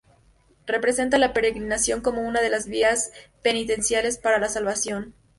[0.65, 3.11] Representa la peregrinación como una de las vías
[3.43, 5.13] penitenciales para la salvación.